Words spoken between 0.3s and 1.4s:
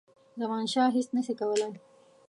زمانشاه هیچ نه سي